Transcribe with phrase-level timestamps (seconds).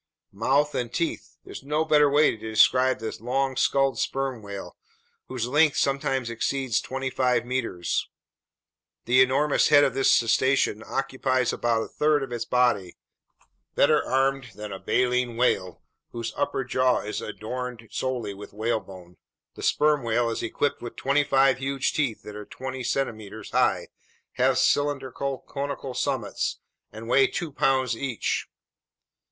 [0.33, 1.37] Mouth and teeth!
[1.45, 4.75] There's no better way to describe the long skulled sperm whale,
[5.27, 8.09] whose length sometimes exceeds twenty five meters.
[9.05, 12.97] The enormous head of this cetacean occupies about a third of its body.
[13.75, 19.17] Better armed than a baleen whale, whose upper jaw is adorned solely with whalebone,
[19.53, 23.89] the sperm whale is equipped with twenty five huge teeth that are twenty centimeters high,
[24.31, 26.57] have cylindrical, conical summits,
[26.91, 28.47] and weigh two pounds each.